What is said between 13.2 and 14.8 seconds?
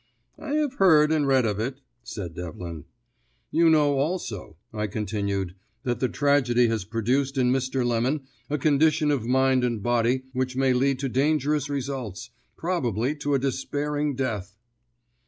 a despairing death."